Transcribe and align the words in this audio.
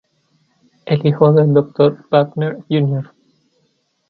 El 0.87 1.05
Hijo 1.05 1.31
del 1.31 1.53
Dr. 1.53 2.07
Wagner 2.09 2.57
Jr. 2.71 3.11